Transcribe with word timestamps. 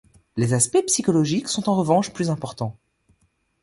Les 0.35 0.53
aspects 0.55 0.83
psychologiques 0.87 1.47
sont 1.47 1.69
en 1.69 1.75
revanche 1.75 2.11
plus 2.11 2.31
importants. 2.31 2.75